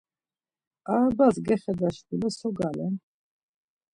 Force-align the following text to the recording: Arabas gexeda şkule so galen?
Arabas 0.91 1.35
gexeda 1.47 1.89
şkule 1.95 2.29
so 2.37 2.49
galen? 2.57 2.93